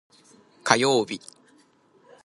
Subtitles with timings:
[0.63, 1.21] 火曜日